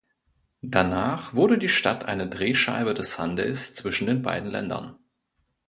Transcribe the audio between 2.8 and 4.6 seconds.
des Handels zwischen den beiden